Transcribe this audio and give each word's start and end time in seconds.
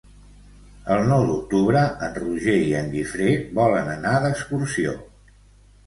El 0.95 1.03
nou 1.11 1.25
d'octubre 1.27 1.83
en 2.09 2.17
Roger 2.23 2.57
i 2.73 2.75
en 2.83 2.91
Guifré 2.97 3.31
volen 3.61 3.97
anar 4.01 4.19
d'excursió. 4.29 5.01